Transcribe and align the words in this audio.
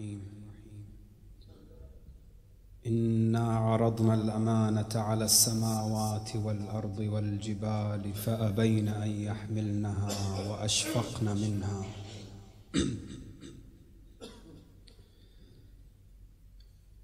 الرحيم. 0.00 0.20
إنا 2.86 3.56
عرضنا 3.56 4.14
الأمانة 4.14 4.88
على 4.94 5.24
السماوات 5.24 6.36
والأرض 6.36 6.98
والجبال 6.98 8.14
فأبين 8.14 8.88
أن 8.88 9.10
يحملنها 9.10 10.48
وأشفقن 10.50 11.36
منها. 11.36 11.84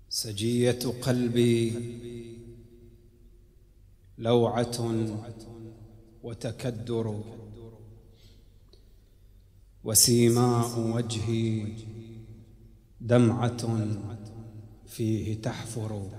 سجية 0.09 0.79
قلبي 1.03 1.73
لوعة 4.19 4.79
وتكدر 6.23 7.23
وسيماء 9.85 10.81
وجهي 10.97 11.77
دمعة 13.07 13.87
فيه 14.87 15.43
تحفر. 15.43 16.11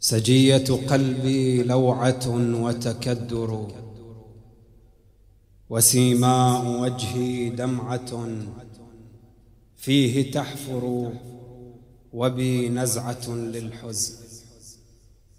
سجية 0.00 0.86
قلبي 0.88 1.62
لوعة 1.62 2.28
وتكدر. 2.62 3.68
وسيماء 5.70 6.80
وجهي 6.80 7.50
دمعة 7.50 8.28
فيه 9.76 10.32
تحفر. 10.32 11.12
وبي 12.12 12.68
نزعة 12.68 13.28
للحزن. 13.28 14.14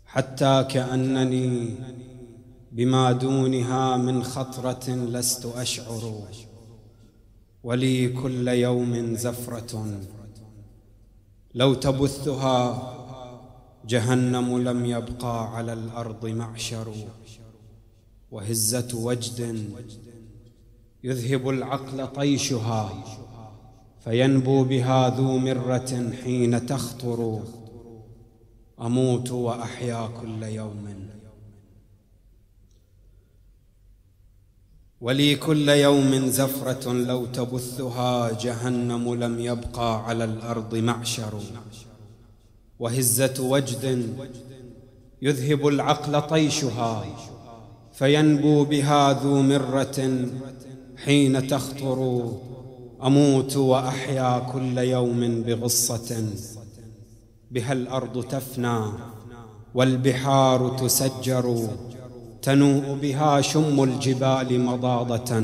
حتى 0.05 0.65
كأنني 0.69 1.75
بما 2.71 3.11
دونها 3.11 3.97
من 3.97 4.23
خطرة 4.23 4.89
لست 4.89 5.45
أشعر. 5.45 6.23
ولي 7.63 8.07
كل 8.07 8.47
يوم 8.47 9.15
زفرة. 9.15 9.87
لو 11.55 11.73
تبثها 11.73 12.95
جهنم 13.87 14.57
لم 14.57 14.85
يبقى 14.85 15.55
على 15.55 15.73
الأرض 15.73 16.25
معشر. 16.25 16.93
وهزة 18.31 18.89
وجد 18.93 19.69
يذهب 21.03 21.49
العقل 21.49 22.07
طيشها 22.07 23.03
فينبو 24.03 24.63
بها 24.63 25.09
ذو 25.09 25.37
مرة 25.37 26.13
حين 26.23 26.65
تخطر. 26.65 27.43
أموت 28.81 29.31
وأحيا 29.31 30.09
كل 30.21 30.43
يوم. 30.43 31.09
ولي 35.01 35.35
كل 35.35 35.69
يوم 35.69 36.27
زفرة 36.27 36.93
لو 36.93 37.25
تبثها 37.25 38.31
جهنم 38.41 39.15
لم 39.15 39.39
يبقى 39.39 40.05
على 40.05 40.23
الأرض 40.23 40.75
معشر. 40.75 41.33
وهزة 42.79 43.33
وجد 43.39 44.09
يذهب 45.21 45.67
العقل 45.67 46.21
طيشها 46.21 47.05
فينبو 47.93 48.63
بها 48.63 49.23
ذو 49.23 49.41
مرة 49.41 50.27
حين 51.05 51.47
تخطر. 51.47 52.31
أموت 53.03 53.57
وأحيا 53.57 54.39
كل 54.39 54.77
يوم 54.77 55.41
بغصة. 55.41 56.25
بها 57.51 57.73
الأرض 57.73 58.23
تفنى 58.23 58.79
والبحار 59.75 60.77
تسجر. 60.79 61.69
تنوء 62.41 62.97
بها 63.01 63.41
شم 63.41 63.83
الجبال 63.83 64.61
مضاضة 64.61 65.43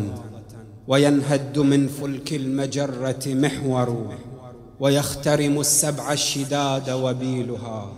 وينهد 0.88 1.60
من 1.60 1.88
فلك 1.88 2.34
المجرة 2.34 3.24
محور 3.28 4.14
ويخترم 4.80 5.60
السبع 5.60 6.14
الشداد 6.14 6.90
وبيلها 6.90 7.92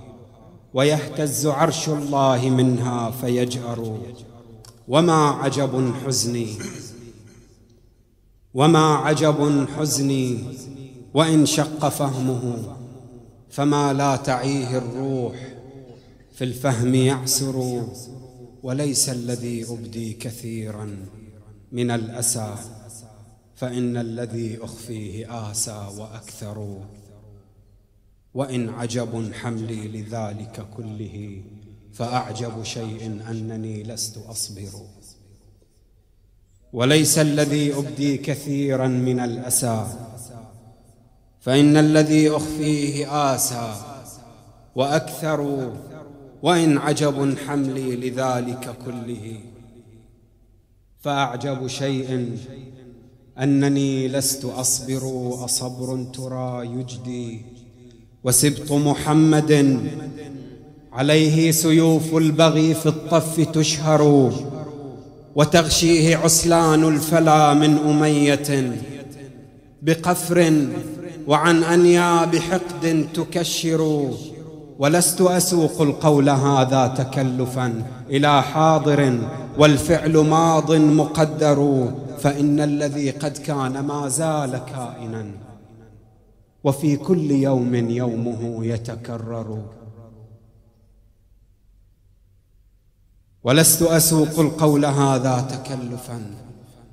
ويهتز 0.73 1.47
عرش 1.47 1.89
الله 1.89 2.49
منها 2.49 3.11
فيجأر 3.11 3.97
وما 4.87 5.29
عجب 5.29 5.93
حزني 6.05 6.47
وما 8.53 8.95
عجب 8.95 9.67
حزني 9.77 10.39
وإن 11.13 11.45
شق 11.45 11.89
فهمه 11.89 12.57
فما 13.49 13.93
لا 13.93 14.15
تعيه 14.15 14.77
الروح 14.77 15.35
في 16.33 16.43
الفهم 16.43 16.95
يعسر. 16.95 17.83
وليس 18.63 19.09
الذي 19.09 19.63
أبدي 19.69 20.13
كثيرا 20.13 21.05
من 21.71 21.91
الأسى 21.91 22.55
فإن 23.55 23.97
الذي 23.97 24.57
أخفيه 24.63 25.49
آسى 25.51 25.87
وأكثر. 25.97 26.81
وإن 28.33 28.69
عجب 28.69 29.33
حملي 29.33 29.87
لذلك 29.87 30.65
كله 30.77 31.41
فأعجب 31.93 32.63
شيء 32.63 33.21
أنني 33.29 33.83
لست 33.83 34.17
أصبر. 34.17 34.69
وليس 36.73 37.19
الذي 37.19 37.73
أبدي 37.73 38.17
كثيرا 38.17 38.87
من 38.87 39.19
الأسى 39.19 39.87
فإن 41.39 41.77
الذي 41.77 42.29
أخفيه 42.29 43.33
آسى 43.35 43.75
وأكثر. 44.75 45.73
وإن 46.43 46.77
عجب 46.77 47.35
حملي 47.47 47.95
لذلك 47.95 48.75
كله. 48.85 49.39
فأعجب 50.99 51.67
شيء 51.67 52.37
أنني 53.39 54.07
لست 54.07 54.45
أصبر 54.45 55.33
أصبر 55.45 56.03
ترى 56.03 56.65
يجدي. 56.65 57.41
وسبط 58.23 58.71
محمد 58.71 59.79
عليه 60.93 61.51
سيوف 61.51 62.15
البغي 62.15 62.73
في 62.73 62.85
الطف 62.85 63.39
تشهر. 63.39 64.33
وتغشيه 65.35 66.17
عسلان 66.17 66.83
الفلا 66.83 67.53
من 67.53 67.77
أمية 67.77 68.77
بقفر 69.81 70.67
وعن 71.27 71.63
أنياب 71.63 72.35
حقد 72.35 73.07
تكشر. 73.13 74.11
ولست 74.79 75.21
أسوق 75.21 75.81
القول 75.81 76.29
هذا 76.29 76.87
تكلفا. 76.87 77.83
إلى 78.09 78.43
حاضر 78.43 79.19
والفعل 79.57 80.17
ماض 80.17 80.71
مقدر 80.71 81.91
فإن 82.19 82.59
الذي 82.59 83.09
قد 83.09 83.37
كان 83.37 83.79
ما 83.79 84.07
زال 84.07 84.57
كائنا. 84.57 85.25
وفي 86.63 86.97
كل 86.97 87.31
يوم 87.31 87.75
يومه 87.75 88.65
يتكرر. 88.65 89.61
ولست 93.43 93.81
أسوق 93.81 94.39
القول 94.39 94.85
هذا 94.85 95.41
تكلفا. 95.41 96.21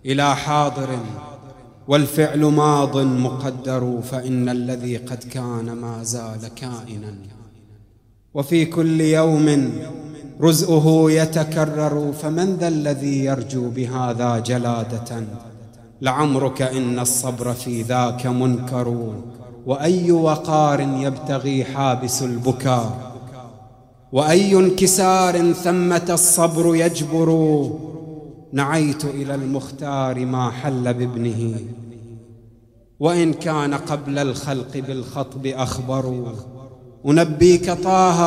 إلى 0.06 0.36
حاضر 0.36 0.98
والفعل 1.88 2.44
ماض 2.44 2.96
مقدر 2.96 4.00
فإن 4.02 4.48
الذي 4.48 4.96
قد 4.96 5.24
كان 5.24 5.72
ما 5.72 6.02
زال 6.02 6.48
كائنا. 6.54 7.33
وفي 8.34 8.64
كل 8.64 9.00
يوم 9.00 9.72
رزؤه 10.40 11.10
يتكرر 11.10 12.12
فمن 12.12 12.56
ذا 12.56 12.68
الذي 12.68 13.24
يرجو 13.24 13.68
بهذا 13.68 14.38
جلادة؟ 14.38 15.24
لعمرك 16.00 16.62
إن 16.62 16.98
الصبر 16.98 17.52
في 17.52 17.82
ذاك 17.82 18.26
منكر 18.26 19.12
وأي 19.66 20.12
وقار 20.12 20.80
يبتغي 20.80 21.64
حابس 21.64 22.22
البكاء 22.22 23.14
وأي 24.12 24.56
انكسار 24.56 25.52
ثمة 25.52 26.06
الصبر 26.10 26.76
يجبر؟ 26.76 27.70
نعيت 28.52 29.04
إلى 29.04 29.34
المختار 29.34 30.26
ما 30.26 30.50
حل 30.50 30.94
بابنه 30.94 31.54
وإن 33.00 33.32
كان 33.32 33.74
قبل 33.74 34.18
الخلق 34.18 34.76
بالخطب 34.76 35.46
اخبروا 35.46 36.28
أنبيك 37.06 37.70
طه. 37.70 38.20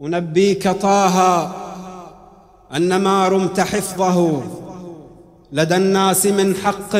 أنبيك 0.00 0.68
طه. 0.68 1.44
أن 2.76 2.96
ما 2.96 3.28
رمت 3.28 3.60
حفظه. 3.60 4.42
لدى 5.52 5.76
الناس 5.76 6.26
من 6.26 6.54
حق. 6.54 6.96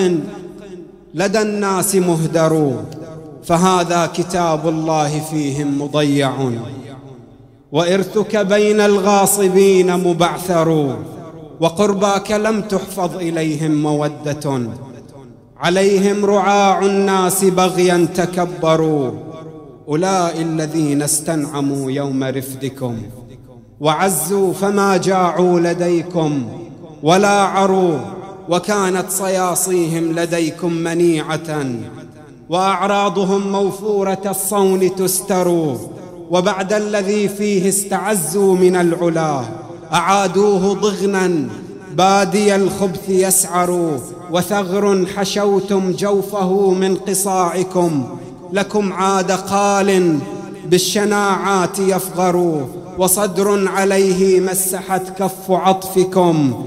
لدى 1.14 1.42
الناس 1.42 1.94
مهدر. 1.94 2.84
فهذا 3.44 4.06
كتاب 4.06 4.68
الله 4.68 5.20
فيهم 5.20 5.82
مضيع. 5.82 6.50
وإرثك 7.72 8.36
بين 8.36 8.80
الغاصبين 8.80 9.96
مبعثر. 9.96 10.98
وقرباك 11.60 12.30
لم 12.30 12.60
تحفظ 12.60 13.16
إليهم 13.16 13.82
مودة. 13.82 14.60
عليهم 15.64 16.24
رعاع 16.24 16.86
الناس 16.86 17.44
بغيا 17.44 18.08
تكبروا. 18.14 19.10
أولئك 19.88 20.40
الذين 20.40 21.02
استنعموا 21.02 21.90
يوم 21.90 22.24
رفدكم 22.24 22.96
وعزوا 23.80 24.52
فما 24.52 24.96
جاعوا 24.96 25.60
لديكم 25.60 26.48
ولا 27.02 27.40
عروا 27.40 27.98
وكانت 28.48 29.10
صياصيهم 29.10 30.12
لديكم 30.12 30.72
منيعة 30.72 31.66
وأعراضهم 32.48 33.52
موفورة 33.52 34.22
الصون 34.26 34.96
تستر 34.96 35.76
وبعد 36.30 36.72
الذي 36.72 37.28
فيه 37.28 37.68
استعزوا 37.68 38.56
من 38.56 38.76
العلا 38.76 39.40
أعادوه 39.92 40.74
ضغنا 40.74 41.48
بادي 41.94 42.54
الخبث 42.56 43.08
يسعر 43.08 43.98
وثغر 44.34 45.06
حشوتم 45.06 45.92
جوفه 45.92 46.70
من 46.70 46.96
قصاعكم 46.96 48.04
لكم 48.52 48.92
عاد 48.92 49.32
قال 49.32 50.18
بالشناعات 50.66 51.78
يفغر 51.78 52.66
وصدر 52.98 53.68
عليه 53.68 54.40
مسحت 54.40 55.18
كف 55.18 55.50
عطفكم 55.50 56.64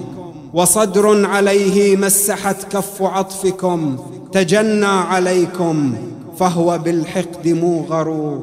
وصدر 0.53 1.25
عليه 1.25 1.97
مسحت 1.97 2.63
كف 2.63 3.01
عطفكم 3.01 3.97
تجنى 4.31 4.85
عليكم 4.85 5.95
فهو 6.37 6.77
بالحقد 6.77 7.47
موغر. 7.47 8.39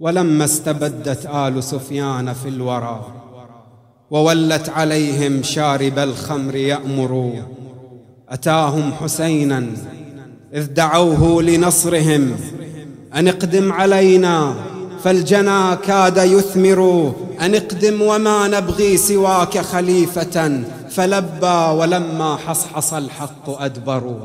ولما 0.00 0.44
استبدت 0.44 1.26
آل 1.26 1.64
سفيان 1.64 2.32
في 2.32 2.48
الورى 2.48 3.00
وولت 4.12 4.68
عليهم 4.68 5.42
شارب 5.42 5.98
الخمر 5.98 6.56
يامر 6.56 7.42
أتاهم 8.28 8.92
حسينا 8.92 9.66
إذ 10.54 10.66
دعوه 10.66 11.42
لنصرهم. 11.42 12.36
أن 13.14 13.28
اقدم 13.28 13.72
علينا 13.72 14.54
فالجنا 15.04 15.74
كاد 15.74 16.16
يثمر. 16.16 17.12
أن 17.40 17.54
اقدم 17.54 18.02
وما 18.02 18.48
نبغي 18.48 18.96
سواك 18.96 19.58
خليفة. 19.58 20.62
فلبى 20.90 21.78
ولما 21.78 22.36
حصحص 22.36 22.94
الحق 22.94 23.62
ادبروا 23.62 24.20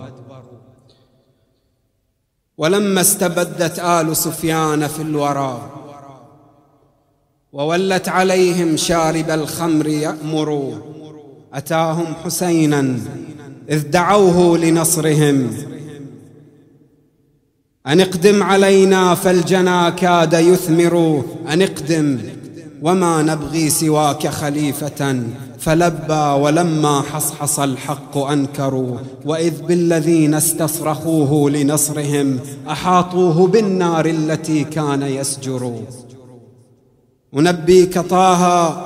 ولما 2.57 3.01
استبدت 3.01 3.79
آل 3.79 4.17
سفيان 4.17 4.87
في 4.87 5.01
الورى. 5.01 5.86
وولت 7.53 8.09
عليهم 8.09 8.77
شارب 8.77 9.29
الخمر 9.29 9.87
يامر 9.87 10.73
أتاهم 11.53 12.05
حسينا 12.23 12.99
إذ 13.69 13.81
دعوه 13.81 14.57
لنصرهم. 14.57 15.49
أن 17.87 18.01
اقدم 18.01 18.43
علينا 18.43 19.15
فالجنا 19.15 19.89
كاد 19.89 20.33
يثمر. 20.33 21.23
أن 21.49 21.61
اقدم 21.61 22.17
وما 22.81 23.21
نبغي 23.21 23.69
سواك 23.69 24.27
خليفة. 24.27 25.23
فلبى 25.59 26.13
ولما 26.13 27.01
حصحص 27.01 27.59
الحق 27.59 28.17
أنكروا. 28.17 28.97
وإذ 29.25 29.61
بالذين 29.61 30.33
استصرخوه 30.33 31.49
لنصرهم 31.49 32.39
أحاطوه 32.69 33.47
بالنار 33.47 34.05
التي 34.05 34.63
كان 34.63 35.01
يسجر 35.01 35.73
انبيك 37.39 37.99
طه 37.99 38.77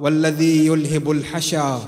والذي 0.00 0.66
يلهب 0.66 1.10
الحشا. 1.10 1.78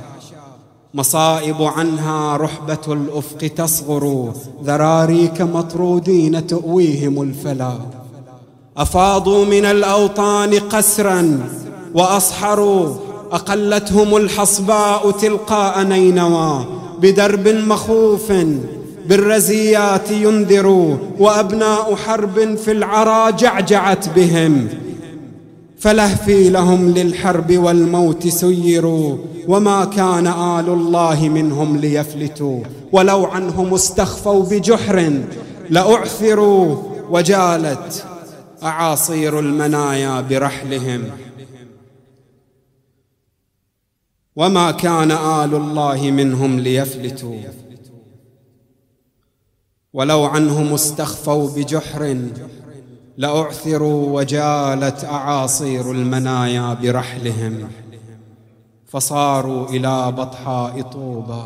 مصائب 0.94 1.62
عنها 1.62 2.37
رحبة 2.37 2.79
الأفق 2.88 3.38
تصغر. 3.56 4.33
ذراريك 4.65 5.43
مطرودين 5.43 6.47
تؤويهم 6.47 7.23
الفلا. 7.23 7.73
أفاضوا 8.77 9.44
من 9.44 9.65
الأوطان 9.65 10.55
قسرا 10.55 11.41
وأصحروا. 11.94 12.94
أقلتهم 13.33 14.17
الحصباء 14.17 15.11
تلقاء 15.11 15.83
نينوى. 15.83 16.65
بدرب 17.00 17.49
مخوف 17.49 18.33
بالرزيات 19.06 20.11
ينذر 20.11 20.97
وأبناء 21.19 21.97
حرب 21.97 22.55
في 22.55 22.73
العرى 22.73 23.33
جعجعت 23.33 24.09
بهم. 24.09 24.69
فلهفي 25.78 26.50
لهم 26.50 26.90
للحرب 26.90 27.52
والموت 27.58 28.28
سيروا 28.28 29.19
وما 29.49 29.84
كان 29.84 30.26
آل 30.26 30.69
الله 30.69 31.28
منهم 31.28 31.76
ليفلتوا 31.76 32.62
ولو 32.93 33.25
عنهم 33.25 33.75
استخفوا 33.75 34.44
بجحر 34.44 35.20
لأعثروا 35.70 36.82
وجالت 37.11 38.05
أعاصير 38.62 39.40
المنايا 39.40 40.20
برحلهم. 40.20 41.05
وما 44.37 44.70
كان 44.70 45.11
آل 45.11 45.55
الله 45.55 46.11
منهم 46.11 46.61
ليفلتوا 46.61 47.37
ولو 49.93 50.25
عنهم 50.25 50.75
استخفوا 50.75 51.49
بجحر 51.49 52.17
لأعثروا 53.16 54.20
وجالت 54.20 55.04
أعاصير 55.04 55.90
المنايا 55.90 56.74
برحلهم 56.82 57.68
فصاروا 58.86 59.68
إلى 59.68 60.12
بطحاء 60.12 60.82
طوبى 60.82 61.44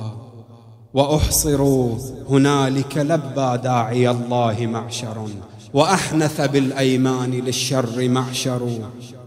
وأحصروا 0.95 1.99
هنالك 2.31 2.97
لبى 2.97 3.59
داعي 3.63 4.11
الله 4.11 4.57
معشر 4.61 5.27
وأحنث 5.75 6.41
بالأيمان 6.41 7.31
للشر 7.31 8.09
معشر 8.09 8.69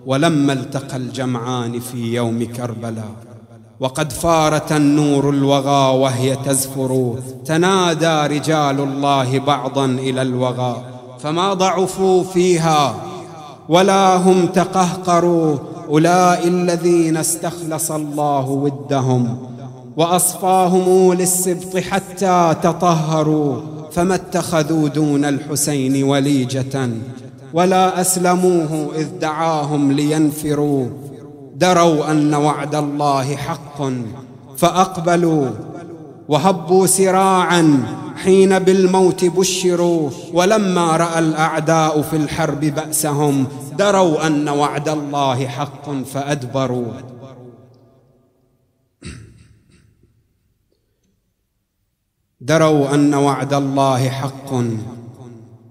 ولما 0.06 0.54
التقى 0.54 0.98
الجمعان 0.98 1.80
في 1.80 2.14
يوم 2.14 2.44
كربلاء 2.44 3.16
وقد 3.80 4.12
فارت 4.12 4.72
النور 4.72 5.30
الوغى 5.30 5.98
وهي 5.98 6.36
تزفر 6.36 7.20
تنادى 7.46 8.36
رجال 8.36 8.80
الله 8.80 9.40
بعضا 9.40 9.86
إلى 9.86 10.22
الوغى 10.22 10.93
فما 11.24 11.54
ضعفوا 11.54 12.24
فيها 12.24 12.96
ولا 13.70 14.16
هم 14.16 14.46
تقهقروا 14.46 15.58
أولئك 15.90 16.46
الذين 16.48 17.18
استخلص 17.18 17.92
الله 17.92 18.50
ودهم 18.50 19.38
وأصفاهم 19.98 21.14
للسبط 21.14 21.78
حتى 21.78 22.56
تطهروا 22.64 23.62
فما 23.92 24.16
اتخذوا 24.16 24.88
دون 24.88 25.26
الحسين 25.26 26.04
وليجة 26.04 26.90
ولا 27.54 28.02
أسلموه 28.02 28.90
إذ 28.96 29.08
دعاهم 29.22 29.92
لينفروا 29.92 30.88
دروا 31.56 32.12
أن 32.12 32.34
وعد 32.34 32.76
الله 32.76 33.36
حق 33.36 33.82
فأقبلوا 34.58 35.48
وهبوا 36.28 36.88
سراعا 36.88 37.84
حين 38.16 38.60
بالموت 38.60 39.26
بشروا 39.26 40.10
ولما 40.34 40.98
رأى 40.98 41.20
الأعداء 41.20 42.02
في 42.02 42.16
الحرب 42.16 42.60
بأسهم 42.60 43.48
دروا 43.78 44.28
أن 44.28 44.50
وعد 44.50 44.90
الله 44.90 45.48
حق 45.48 45.92
فأدبروا. 45.92 46.94
دروا 52.42 52.94
أن 52.94 53.14
وعد 53.14 53.54
الله 53.54 54.10
حق 54.10 54.54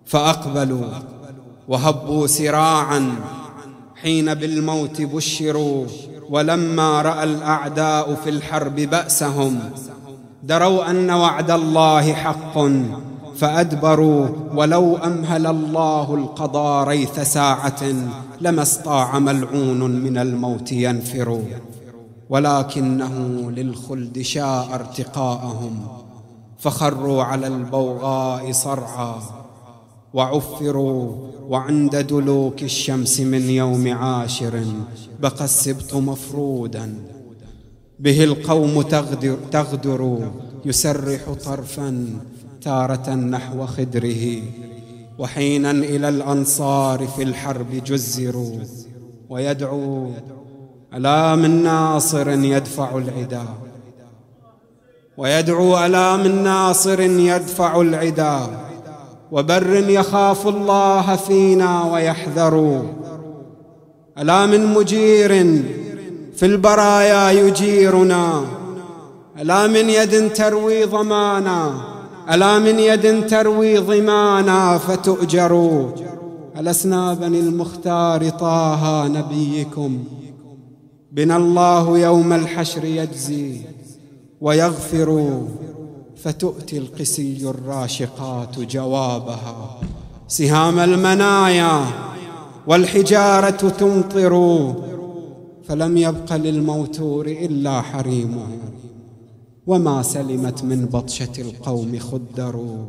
فأقبلوا 0.06 0.86
وهبوا 1.68 2.26
سراعا 2.26 3.16
حين 4.02 4.34
بالموت 4.34 5.02
بشروا 5.02 5.86
ولما 6.30 7.02
رأى 7.02 7.24
الأعداء 7.24 8.14
في 8.14 8.30
الحرب 8.30 8.74
بأسهم 8.74 9.60
دروا 10.42 10.90
أن 10.90 11.10
وعد 11.10 11.50
الله 11.50 12.12
حق 12.12 12.58
فأدبروا 13.36 14.28
ولو 14.54 14.96
أمهل 14.96 15.46
الله 15.46 16.14
القضاء 16.14 16.88
ريث 16.88 17.20
ساعة 17.20 17.82
لما 18.40 18.62
استطاع 18.62 19.18
ملعون 19.18 19.90
من 19.90 20.18
الموت 20.18 20.72
ينفر. 20.72 21.42
ولكنه 22.30 23.14
للخلد 23.50 24.20
شاء 24.20 24.68
ارتقاءهم 24.74 25.86
فخروا 26.58 27.22
على 27.22 27.46
البوغاء 27.46 28.52
صرعا 28.52 29.14
وعفروا 30.14 31.12
وعند 31.48 31.96
دلوك 31.96 32.62
الشمس 32.62 33.20
من 33.20 33.50
يوم 33.50 33.92
عاشر 33.92 34.64
بقى 35.20 35.44
السبط 35.44 35.94
مفرودا. 35.94 36.94
به 38.02 38.24
القوم 38.24 38.82
تغدر, 38.82 39.36
تغدر 39.52 40.30
يسرح 40.64 41.32
طرفا 41.44 42.06
تارة 42.62 43.14
نحو 43.14 43.66
خدره 43.66 44.42
وحينا 45.18 45.70
إلى 45.70 46.08
الأنصار 46.08 47.06
في 47.06 47.22
الحرب 47.22 47.84
جزروا 47.86 48.58
ويدعو 49.30 50.10
ألا 50.94 51.36
من 51.36 51.62
ناصر 51.62 52.30
يدفع 52.30 52.96
العدا؟ 52.98 53.44
ويدعو 55.16 55.86
ألا 55.86 56.16
من 56.16 56.42
ناصر 56.42 57.00
يدفع 57.00 57.80
العدا؟ 57.80 58.40
وبر 59.32 59.90
يخاف 59.90 60.48
الله 60.48 61.16
فينا 61.16 61.92
ويحذر 61.92 62.82
ألا 64.18 64.46
من 64.46 64.66
مجير 64.66 65.62
في 66.36 66.46
البرايا 66.46 67.30
يجيرنا. 67.30 68.44
ألا 69.40 69.66
من 69.66 69.90
يد 69.90 70.32
تروي 70.32 70.84
ضمانا 70.84 71.72
ألا 72.32 72.58
من 72.58 72.78
يد 72.78 73.26
تروي 73.26 73.78
ضمانا 73.78 74.78
فتؤجروا؟ 74.78 75.90
ألسنا 76.58 77.14
بني 77.14 77.40
المختار 77.40 78.28
طه 78.28 79.08
نبيكم. 79.08 80.04
بنا 81.12 81.36
الله 81.36 81.98
يوم 81.98 82.32
الحشر 82.32 82.84
يجزي 82.84 83.60
ويغفر 84.40 85.40
فتؤتي 86.24 86.78
القسي 86.78 87.38
الراشقات 87.44 88.58
جوابها. 88.58 89.80
سهام 90.28 90.78
المنايا 90.78 91.84
والحجارة 92.66 93.50
تمطر. 93.50 94.32
فلم 95.68 95.96
يبق 95.96 96.32
للموتور 96.32 97.26
إلا 97.26 97.80
حريمه 97.80 98.46
وما 99.66 100.02
سلمت 100.02 100.64
من 100.64 100.86
بطشة 100.86 101.32
القوم 101.38 101.98
خدروا 101.98 102.84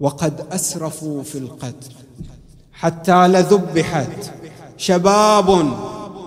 وقد 0.00 0.46
أسرفوا 0.52 1.22
في 1.22 1.38
القتل. 1.38 1.92
حتى 2.72 3.28
لذبحت 3.28 4.32
شباب 4.76 5.72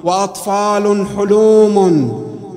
وأطفال 0.04 1.08
حلوم 1.18 1.78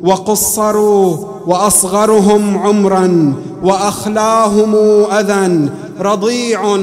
وقصروا 0.02 1.16
وأصغرهم 1.46 2.58
عمرا 2.58 3.34
وأخلاهم 3.62 4.75
أذى 5.12 5.70
رضيع 6.00 6.76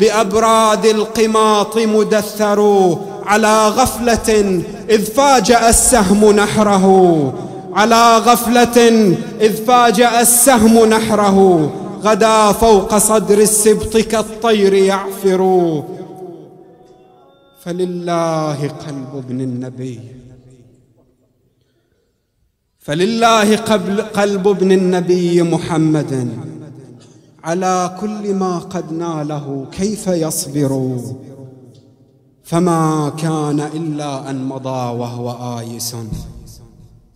بأبراد 0.00 0.86
القماط 0.86 1.78
مدثر 1.78 2.60
على 3.26 3.68
غفلة 3.68 4.62
إذ 4.90 5.04
فاجأ 5.04 5.68
السهم 5.68 6.30
نحره. 6.30 6.86
على 7.72 8.18
غفلة 8.18 8.78
إذ 9.40 9.64
فاجأ 9.64 10.20
السهم 10.20 10.84
نحره. 10.84 11.38
غدا 12.02 12.52
فوق 12.52 12.96
صدر 12.96 13.38
السبط 13.38 13.96
كالطير 13.96 14.74
يعفر. 14.74 15.40
فلله 17.62 18.68
قلب 18.68 19.12
ابن 19.14 19.40
النبي. 19.40 20.00
فلله 22.78 23.56
قلب 24.20 24.48
ابن 24.48 24.72
النبي 24.72 25.42
محمد. 25.42 26.28
على 27.44 27.96
كل 28.00 28.34
ما 28.34 28.58
قد 28.58 28.92
ناله 28.92 29.66
كيف 29.72 30.06
يصبر. 30.06 31.00
فما 32.46 33.12
كان 33.18 33.60
إلا 33.60 34.30
أن 34.30 34.44
مضى 34.44 34.98
وهو 34.98 35.58
آيس. 35.58 35.96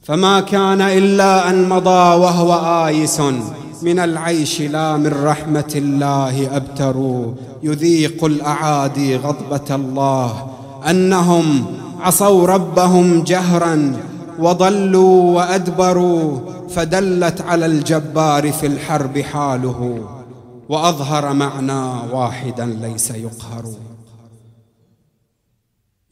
فما 0.03 0.41
كان 0.41 0.81
إلا 0.81 1.51
أن 1.51 1.69
مضى 1.69 2.21
وهو 2.21 2.53
آيس. 2.87 3.21
من 3.83 3.99
العيش 3.99 4.61
لا 4.61 4.97
من 4.97 5.25
رحمة 5.25 5.73
الله 5.77 6.57
أبتر 6.57 7.25
يذيق 7.63 8.25
الأعادي 8.25 9.17
غضبة 9.17 9.75
الله. 9.75 10.47
أنهم 10.91 11.65
عصوا 12.01 12.47
ربهم 12.47 13.23
جهرا 13.23 13.97
وضلوا 14.39 15.37
وأدبروا. 15.37 16.39
فدلت 16.69 17.41
على 17.41 17.67
الجبار 17.67 18.53
في 18.53 18.67
الحرب 18.67 19.19
حاله. 19.19 19.99
وأظهر 20.69 21.33
معنى 21.33 22.13
واحدا 22.13 22.67
ليس 22.67 23.11
يقهر. 23.11 23.65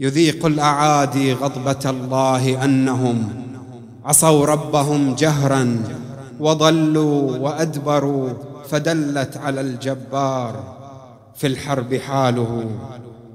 يذيق 0.01 0.47
الأعادي 0.47 1.33
غضبة 1.33 1.91
الله 1.91 2.65
أنهم 2.65 3.29
عصوا 4.05 4.47
ربهم 4.47 5.15
جهرا 5.15 5.83
وضلوا 6.41 7.37
وأدبروا 7.37 8.29
فدلت 8.69 9.37
على 9.37 9.61
الجبار 9.61 10.77
في 11.35 11.47
الحرب 11.47 11.95
حاله 11.95 12.65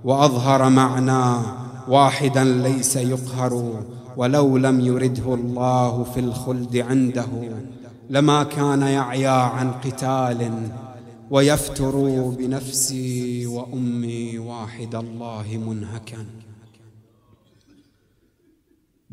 وأظهر 0.03 0.69
معنى 0.69 1.43
واحدا 1.87 2.43
ليس 2.43 2.95
يقهر 2.95 3.83
ولو 4.17 4.57
لم 4.57 4.79
يرده 4.79 5.33
الله 5.33 6.03
في 6.03 6.19
الخلد 6.19 6.77
عنده 6.77 7.27
لما 8.09 8.43
كان 8.43 8.81
يعيا 8.81 9.29
عن 9.29 9.71
قتال 9.71 10.51
ويفتر 11.31 11.91
بنفسي 12.37 13.45
وأمي 13.45 14.37
واحد 14.37 14.95
الله 14.95 15.45
منهكا. 15.67 16.42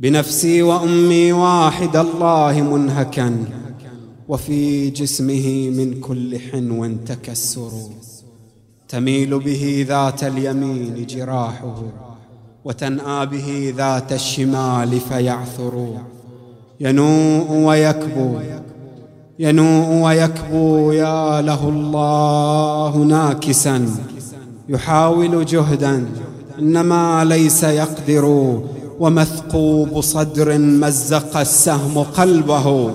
بنفسي 0.01 0.63
وأمي 0.63 1.33
واحد 1.33 1.97
الله 1.97 2.61
منهكا 2.61 3.45
وفي 4.29 4.91
جسمه 4.91 5.71
من 5.77 6.01
كل 6.01 6.39
حنو 6.39 6.91
تكسر. 7.07 7.71
تميل 8.89 9.39
به 9.39 9.87
ذات 9.89 10.25
اليمين 10.25 11.07
جراحه 11.07 11.83
وتنأى 12.65 13.27
به 13.27 13.75
ذات 13.77 14.13
الشمال 14.13 15.01
فيعثر. 15.01 15.89
ينوء 16.81 17.51
ويكبو 17.51 18.35
ينوء 19.39 20.05
ويكبو 20.05 20.93
يا 20.93 21.43
له 21.43 21.69
الله 21.69 22.97
ناكسا. 22.97 23.89
يحاول 24.69 25.45
جهدا 25.45 26.07
إنما 26.59 27.25
ليس 27.25 27.63
يقدر. 27.63 28.61
ومثقوب 29.01 30.01
صدر 30.01 30.59
مزق 30.59 31.37
السهم 31.37 32.03
قلبه. 32.03 32.91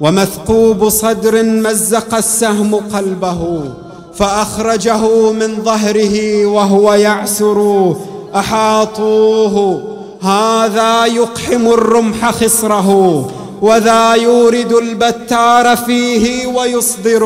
ومثقوب 0.00 0.88
صدر 0.88 1.42
مزق 1.42 2.14
السهم 2.14 2.74
قلبه 2.74 3.60
فأخرجه 4.14 5.32
من 5.32 5.62
ظهره 5.64 6.46
وهو 6.46 6.92
يعسر. 6.92 7.96
أحاطوه 8.34 9.82
هذا 10.22 11.06
يقحم 11.06 11.66
الرمح 11.66 12.30
خصره 12.30 12.88
وذا 13.62 14.14
يورد 14.14 14.72
البتار 14.72 15.76
فيه 15.76 16.46
ويصدر. 16.46 17.24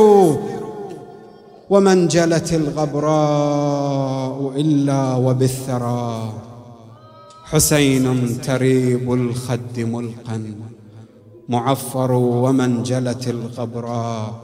ومن 1.70 2.08
جلت 2.08 2.52
الغبراء 2.52 4.52
إلا 4.56 5.14
وبالثرى. 5.14 6.32
حسين 7.50 8.40
تريب 8.40 9.12
الخد 9.12 9.80
ملقا 9.80 10.54
معفر 11.48 12.12
ومن 12.12 12.82
جلت 12.82 13.28
الغبراء 13.28 14.40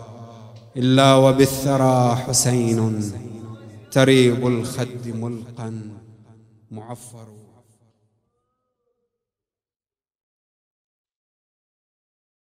إلا 0.77 1.15
وبالثرى 1.15 2.17
حسين 2.17 3.13
تريب 3.93 4.47
الخد 4.47 5.05
ملقا 5.09 5.81
معفر 6.71 7.27